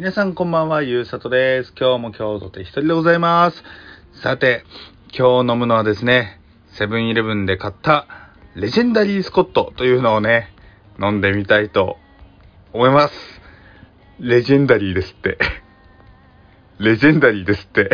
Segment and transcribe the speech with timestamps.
[0.00, 1.74] 皆さんこんばんは、ゆうさとです。
[1.78, 3.62] 今日も今日とて一人でございます。
[4.22, 4.64] さて、
[5.14, 8.06] 今日飲むのはですね、セブンイレブンで買った
[8.54, 10.54] レジェンダリースコットというのをね、
[10.98, 11.98] 飲んでみたいと
[12.72, 13.42] 思います。
[14.18, 15.36] レジェンダリーですって。
[16.78, 17.90] レジェンダリーですって。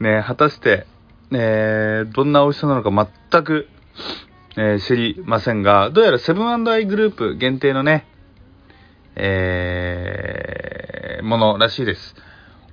[0.00, 0.86] ね果たして、
[1.30, 3.68] えー、どんな美味しさなのか全く、
[4.56, 8.06] えー知りませんが、どうやらセブンアイグループ限定のね、
[9.20, 10.47] えー、
[11.22, 12.14] ものらしいです。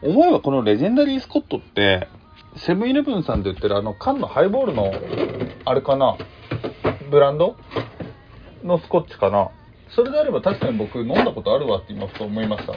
[0.01, 2.07] 思えばこのレジェンダリースコットって、
[2.57, 4.91] セブンイレブンさんで売ってるあの缶のハイボールの、
[5.65, 6.17] あれかな、
[7.09, 7.55] ブランド
[8.63, 9.49] のスコッチかな？
[9.89, 12.73] それであれば確かに僕飲んだことあるわって今ふと思いました。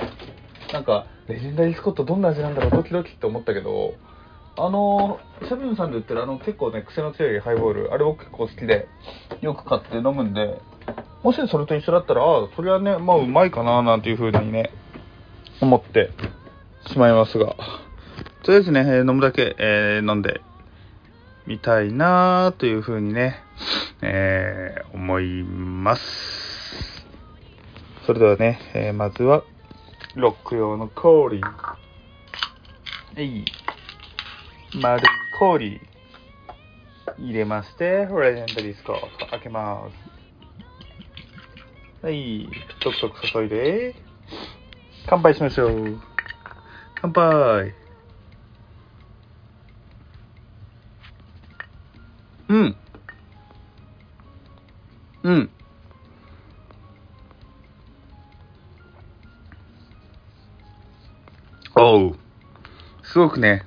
[0.72, 2.70] なんか、レジェンダリースコットどんな味なんだろう？
[2.70, 3.94] ドキドキって思ったけど、
[4.56, 8.88] あの、セブンさんで売ってるあの結構ね、癖の強いハイボール、あれ僕結構好きで、
[9.40, 10.60] よく買って飲むんで、
[11.22, 14.70] もしそれと一緒だったら、ああ、それはね、まあうまいかななんていう風にね、
[15.60, 16.10] 思って
[16.86, 17.56] しまいますが、
[18.42, 20.40] とりあえずね、飲むだけ、えー飲んで
[21.46, 23.42] みたいなという風にね、
[24.02, 27.06] えー思います。
[28.06, 29.42] それではね、えーまずは、
[30.14, 31.40] ロック用の氷。
[33.16, 33.44] えい。
[34.80, 35.02] 丸
[35.38, 35.80] 氷。
[37.18, 40.08] 入れまして、レジェンダリースコー開けます。
[42.04, 42.48] はい、
[42.80, 43.96] トクトク注いで、
[45.10, 45.98] 乾杯しましょう。
[47.00, 47.72] 乾杯。
[52.48, 52.76] うん。
[55.22, 55.50] うん。
[61.74, 62.16] おう。
[63.02, 63.64] すごくね、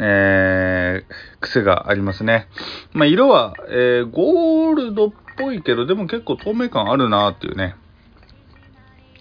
[0.00, 2.48] えー、癖がありますね。
[2.94, 7.74] まあ、色は、えー、ゴールドっぽいけど、でも結構透明感あるなっていうね、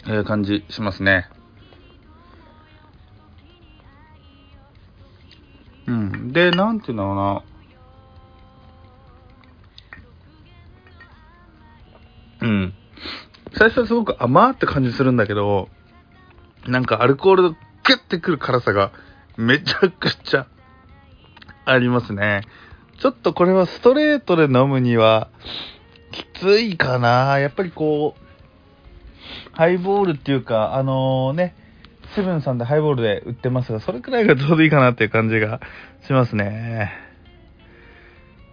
[0.05, 1.27] えー感じしますね。
[6.31, 7.43] で、なんていうんだろうな。
[12.41, 12.73] うん。
[13.53, 15.69] 最初はすごく甘って感じするんだけど、
[16.65, 18.91] なんかアルコールのキュッてくる辛さが
[19.37, 20.47] めちゃくちゃ
[21.65, 22.41] ありますね。
[22.99, 25.29] ちょっとこれはストレートで飲むには
[26.11, 27.39] きついかな。
[27.39, 31.55] やっぱりこう、ハイボールっていうか、あのね、
[32.15, 35.61] セブンさんでハイボールで売ってますが、それくらいがちょうどいいかなっていう感じが
[36.05, 36.91] しますね。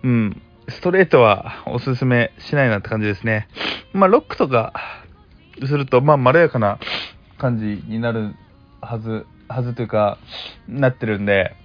[0.03, 0.43] うん。
[0.69, 3.49] ストレートはおすすめしないなって感じですね。
[3.93, 4.73] まあ、ロックとか
[5.67, 6.79] すると、まあ、まろやかな
[7.39, 8.35] 感じになる
[8.81, 10.19] はず、はずというか、
[10.69, 11.57] なってるんで、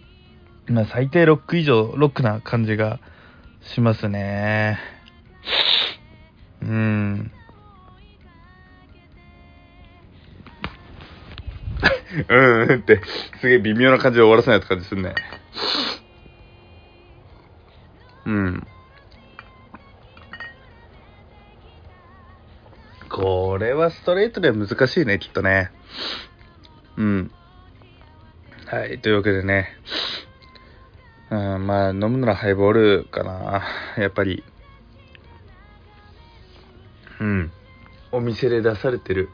[0.68, 3.00] まあ、最低ロック以上、ロックな感じが
[3.62, 4.80] しますね。
[6.62, 7.32] うん。
[12.30, 13.02] うんうんって、
[13.42, 15.16] すげえ微妙な感じで終わらせないって感じするね。
[18.26, 18.68] うん。
[23.10, 25.72] これはストレートでは難しいね、きっとね。
[26.98, 27.32] うん。
[28.66, 29.78] はい、というわけでね。
[31.30, 33.64] うん、まあ、飲むならハイボールかな。
[33.98, 34.44] やっぱり。
[37.20, 37.52] うん。
[38.12, 39.30] お店で出されてる、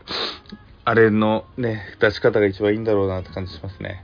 [0.89, 4.03] あれのね、出し方が一番いいんだろうなって感じしますね。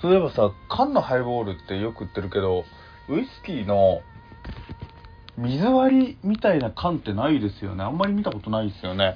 [0.00, 2.62] そういえばさ、缶のハイボールってよく売ってるけど、
[3.08, 4.02] ウイスキーの
[5.36, 7.82] 水割りみたいな缶ってないですよね。
[7.82, 9.14] あんまり見たことないですよね。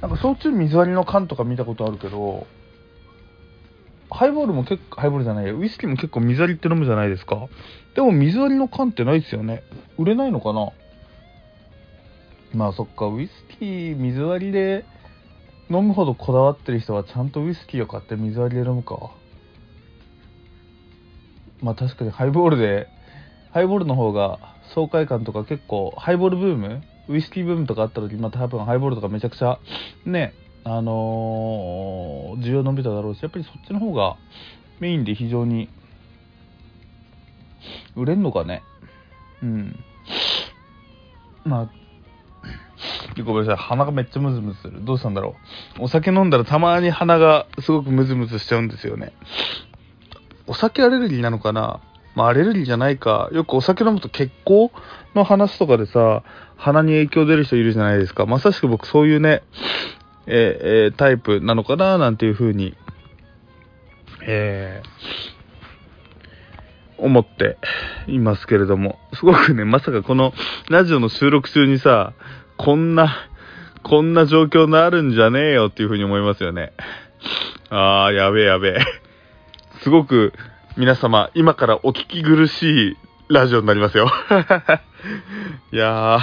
[0.00, 2.46] なんか焼酎水割りの缶とか見たことあるけど、
[4.10, 7.48] ハイボールも結構、ハイボールじゃない、ウイスキーも結構水割りって飲むじゃないですか。
[7.96, 9.64] でも水割りの缶ってないですよね。
[9.98, 10.70] 売れないのかな？
[12.54, 14.84] まあそっか、ウイスキー水割りで
[15.70, 19.12] 飲むほどこだわってる人はちゃんとウイスキーを買って水割りで飲むか。
[21.62, 22.88] まあ確かにハイボールで、
[23.52, 24.38] ハイボールの方が
[24.74, 26.82] 爽快感とか結構、ハイボールブーム？
[27.08, 29.58] ウイスキーブームとかあった時、また多分ハイボールとかめちゃくちゃ、
[30.06, 30.32] ね、
[30.64, 34.16] あのー需要伸びただろうし、やっぱりそっちの方が
[34.78, 35.68] メインで非常に
[37.96, 38.62] 売れんのかね。
[39.42, 39.76] うん。
[41.44, 41.70] まあ、
[43.24, 44.84] ごめんなさい、鼻がめっちゃムズムズする。
[44.84, 45.36] どうしたんだろ
[45.78, 45.84] う。
[45.84, 49.12] お酒飲んだらたまに鼻がすごくムズムズしちゃうんですよね。
[50.46, 51.80] お酒アレルギーなのかな
[52.14, 53.28] まあ、アレルギーじゃないか。
[53.32, 54.72] よくお酒飲むと血行
[55.14, 56.22] の話とかでさ、
[56.56, 58.26] 鼻に影響出る人いるじゃないですか。
[58.26, 59.42] まさしく僕そういうね、
[60.26, 62.76] えーえータイプなのかななんていうふうに、
[64.26, 65.40] えー
[67.02, 67.56] 思って
[68.06, 70.32] いますけれども、すごくね、まさかこの
[70.68, 72.12] ラジオの収録中にさ、
[72.62, 73.16] こんな、
[73.82, 76.74] こんな状況になるんじゃねえよっていうふうに思いますよね。
[77.70, 78.80] あー、やべえやべえ。
[79.82, 80.34] すごく
[80.76, 82.96] 皆様、今からお聞き苦しい
[83.30, 84.10] ラジオになりますよ。
[85.72, 86.20] いやー。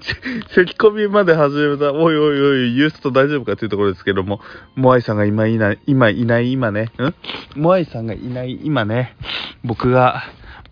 [0.48, 4.40] 咳込みまで始めた、おいおいおい、ユースト大丈夫かっていうところですけども、
[4.74, 7.14] モアイさんが今いない、今いない今ね、ん？
[7.60, 9.16] モアイさんがいない今ね、
[9.64, 10.22] 僕が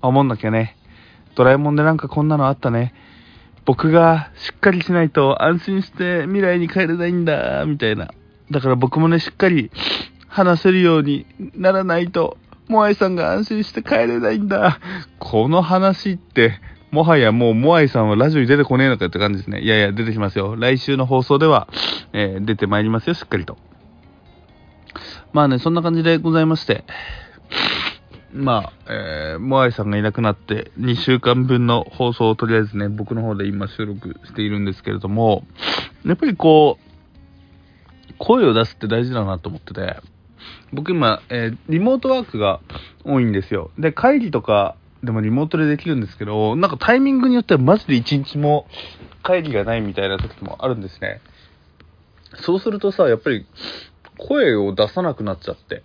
[0.00, 0.78] 守んなきゃね、
[1.38, 2.92] ドラえもんでなんかこんなのあったね、
[3.64, 8.10] 僕がしっかりしないと安心して未来に帰れないんだ、みたいな。
[8.50, 9.70] だから僕もね、しっかり
[10.26, 14.80] 話せるようにならないと、モアイさんが安心して帰れないんだ。
[15.20, 16.58] この話って、
[16.90, 19.60] もはやもうモアイさんはラジオに出てこねえのかって感じですね。
[19.60, 20.56] いやいや、出てきますよ。
[20.56, 21.68] 来週の放送では、
[22.12, 23.58] えー、出てまいりますよ、しっかりと。
[25.32, 26.82] まあね、そんな感じでございまして。
[28.32, 35.44] まあ、えー、モアイさんがいなくなって2週間分の放送をとりあえずね、僕の方で今収録しているんですけれども、
[36.04, 39.96] やっぱりこう、声を出すって大事だなと思ってて、
[40.72, 42.60] 僕今、えー、リモートワークが
[43.04, 43.70] 多いんですよ。
[43.78, 48.66] で、会議とかでもリモートでできるんですけど、なんかタイミングによってはマジで一日も
[49.22, 51.20] 会議がないみたいな時もあるんですね。
[52.42, 53.46] そうするとさ、やっぱり
[54.18, 55.82] 声を出さなくなっちゃって。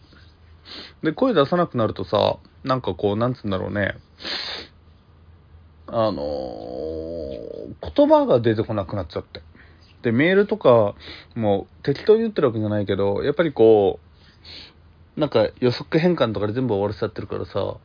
[1.03, 3.95] で、声出さなくなるとさ、なんかこう、なんつうんだろうね。
[5.87, 9.41] あのー、言葉が出てこなくなっちゃって。
[10.01, 10.95] で、メールとか
[11.35, 13.99] もう適当に言ってるわけじゃないけど、やっぱりこ
[15.17, 17.77] う、なんか予測変換とかで全部終わらせちゃってるからさ、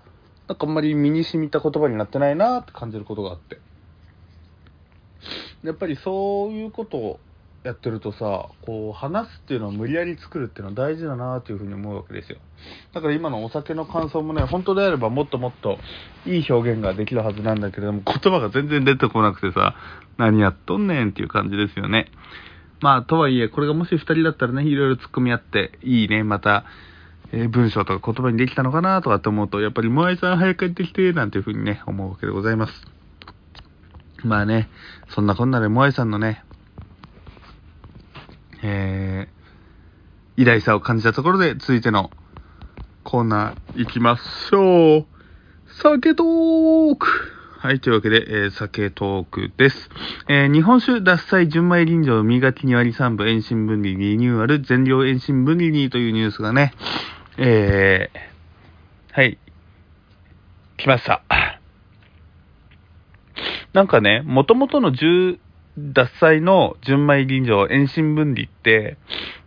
[0.46, 3.58] なんかあんまり身に染みた言葉になってないなって感じることがあって。
[5.64, 7.20] やっぱりそういうことを
[7.64, 12.38] やってるとさ、こう話すっていうのを無理やり作るっていうのは大事だなっていうふうに思うわけですよ。
[12.94, 15.78] だから今のお酒の感想もね、本当であればもっともっと
[16.24, 19.74] いい表現ができるはずなんだけれども、言葉が全然出てこなくてさ、
[20.16, 22.10] 何やっとんねんっていう感じですよね。
[22.80, 26.64] まあ、とはいえ、これがもし2人だったらね、いろいろ突っ込み合って、いいね、また、
[27.32, 32.72] えー、文章とか言葉にできたのかなとかって思うと、やっぱり、モアイさん早く帰ってきて、なんていうふうにね、思うわけでございます。
[34.24, 34.68] まあね、
[35.10, 36.44] そんなこんなでモアイさんのね、
[38.62, 42.10] えー、偉大さを感じたところで、続いての
[43.04, 45.06] コーナー行きましょう。
[45.82, 47.06] 酒トーク
[47.60, 49.90] はい、というわけで、えー、酒トークです。
[50.28, 56.72] えー、日本酒脱菜純米臨場磨き2割3分遠心分離リニューアル全量遠心分離にというニュースがね、
[57.36, 59.38] えー、はい、
[60.76, 61.22] 来ました。
[63.72, 65.38] なんかね、元々の10
[65.92, 68.96] 脱菜の純米臨場遠心分離って、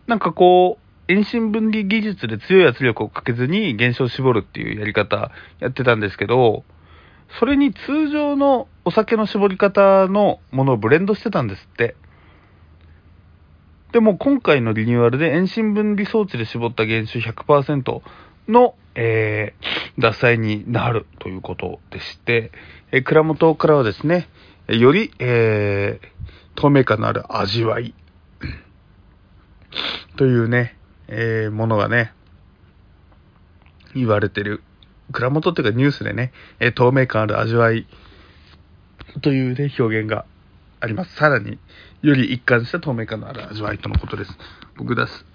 [0.07, 6.63] なんかこう、遠心分離技術で強い圧力をかけずに原酒を絞るっていうやり方やってたんですけど、
[7.39, 11.95] それに通常のお酒の絞り方のものをブレンドしてたんですって。
[13.91, 18.01] でも今回のリニューアルで遠心分離装置で絞った原酒100%
[18.51, 22.51] の、えー、脱菜になるということでして、
[22.91, 24.27] えー、蔵元からはですね、
[24.67, 26.07] より、えー、
[26.55, 27.93] 透明感のある味わい
[30.17, 30.77] というね、
[31.07, 32.13] えー、ものがね、
[33.95, 34.63] 言われてる。
[35.11, 37.85] 蔵元っていうかニュースでね、えー、透明感ある味わい
[39.21, 40.25] というね、表現が
[40.79, 41.15] あります。
[41.15, 41.59] さらに、
[42.01, 44.37] より一貫した透明感のある味わいとのことです。
[44.77, 45.25] 僕出す。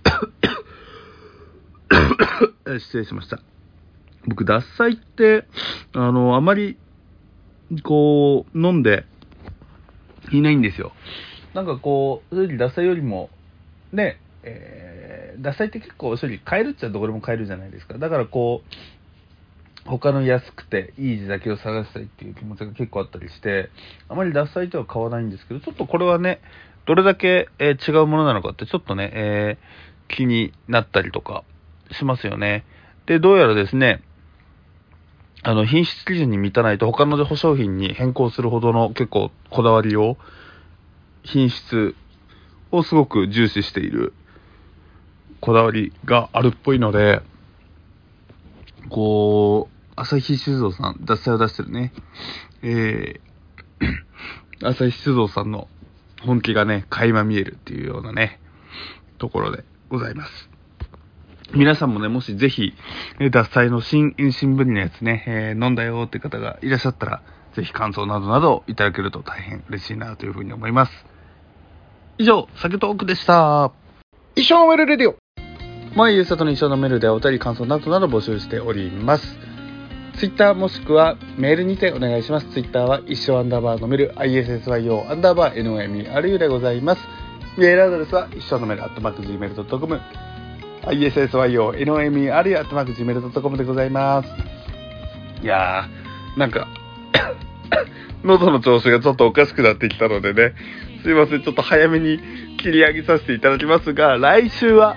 [2.78, 3.40] 失礼しました。
[4.26, 5.44] 僕、脱菜って、
[5.94, 6.76] あの、あまり、
[7.82, 9.04] こう、飲んで
[10.32, 10.92] いないんですよ。
[11.54, 13.30] なんかこう、正直、脱菜よりも、
[13.92, 17.98] ね、えー、脱菜って結構、正直、買えるっちゃどこでも買えるじゃないですか。
[17.98, 18.74] だからこう、
[19.86, 23.70] 他の安くていい地酒を探したいっていう気持ちが結構あったりして、
[24.08, 26.40] あまり脱菜とは買わないんですけど、ちょっとこれはね、
[26.86, 31.44] どれだけ、えー、違うものなのかってちょっとね、えー、気になったりとか
[31.92, 32.64] しますよね。
[33.06, 34.02] で、どうやらですね、
[35.42, 40.16] あの、品質基準に満たないと他の保証品に変更するほどの結構こだわりを、
[41.22, 41.94] 品質
[42.72, 44.12] をすごく重視している
[45.40, 47.22] こだわりがあるっぽいので、
[48.88, 51.92] こう、朝日酒造さん、脱菜を出してるね、
[52.62, 55.68] えー、朝日酒造さんの
[56.22, 58.40] 本気がね、垣間見えるっていうようなね、
[59.18, 60.55] ところでございます。
[61.56, 62.74] 皆さんもね、もしぜひ、
[63.18, 67.22] え脱菜の新遠心分離のやつね、えー、飲んだよって方がいらっしゃったら、
[67.54, 70.92] ぜひ感想などなどいただけると大変嬉しいなというふうに思います。
[72.18, 73.72] 以上、酒トークでした。
[74.34, 75.16] 一生飲めるレディオ
[75.96, 79.38] 毎夕里の一生飲めるでお便り感想などなど募集しております。
[80.18, 82.46] ツイッターもしくはメールにてお願いします。
[82.48, 87.02] ツイッターは一生アンダーバーのメル ISSYO アンダーバー NOMERU でございます。
[87.56, 90.25] メールアドレスは一生のメルアットマーク Gmail.com
[90.86, 94.28] ISSYO NOMERU アットマーク Gmail.com でございます。
[95.42, 96.68] いやー、なんか、
[98.24, 100.54] 喉の調子がちょっとおかしくなってきたのでね、
[101.02, 102.18] すいません、ちょっと早めに
[102.58, 104.96] 切り上げさせていただきますが、来週は、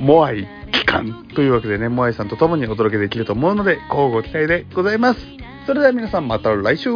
[0.00, 5.26] モアイ期間というわけでね、モアイさんと共にお届けできると思うので、交互期待でございます。
[5.66, 6.90] それでは皆さんまた来週